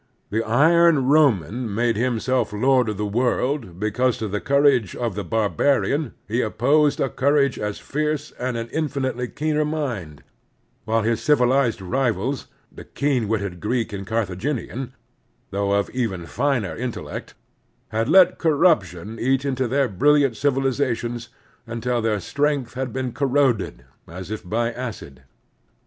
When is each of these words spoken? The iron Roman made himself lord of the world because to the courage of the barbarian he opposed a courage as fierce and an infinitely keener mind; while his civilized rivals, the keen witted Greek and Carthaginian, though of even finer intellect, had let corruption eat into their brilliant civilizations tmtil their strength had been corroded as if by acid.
The 0.31 0.41
iron 0.43 1.05
Roman 1.05 1.71
made 1.75 1.95
himself 1.95 2.51
lord 2.51 2.89
of 2.89 2.97
the 2.97 3.05
world 3.05 3.79
because 3.79 4.17
to 4.17 4.27
the 4.27 4.41
courage 4.41 4.95
of 4.95 5.13
the 5.13 5.23
barbarian 5.23 6.15
he 6.27 6.41
opposed 6.41 6.99
a 6.99 7.07
courage 7.07 7.59
as 7.59 7.77
fierce 7.77 8.31
and 8.39 8.57
an 8.57 8.67
infinitely 8.69 9.27
keener 9.27 9.63
mind; 9.63 10.23
while 10.85 11.03
his 11.03 11.21
civilized 11.21 11.81
rivals, 11.83 12.47
the 12.71 12.83
keen 12.83 13.27
witted 13.27 13.59
Greek 13.59 13.93
and 13.93 14.07
Carthaginian, 14.07 14.93
though 15.51 15.71
of 15.73 15.87
even 15.91 16.25
finer 16.25 16.75
intellect, 16.75 17.35
had 17.89 18.09
let 18.09 18.39
corruption 18.39 19.19
eat 19.19 19.45
into 19.45 19.67
their 19.67 19.87
brilliant 19.87 20.35
civilizations 20.35 21.29
tmtil 21.67 22.01
their 22.01 22.19
strength 22.19 22.73
had 22.73 22.91
been 22.91 23.11
corroded 23.13 23.85
as 24.07 24.31
if 24.31 24.43
by 24.49 24.71
acid. 24.71 25.21